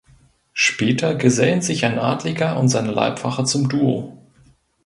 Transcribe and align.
Später 0.53 1.13
gesellen 1.13 1.61
sich 1.61 1.85
ein 1.85 1.99
Adliger 1.99 2.57
und 2.59 2.69
seine 2.69 2.89
Leibwache 2.89 3.43
zum 3.43 3.69
Duo. 3.69 4.17